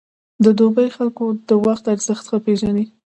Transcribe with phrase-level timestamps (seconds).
[0.43, 1.15] د دوبی خلک
[1.49, 2.85] د وخت ارزښت ښه پېژني.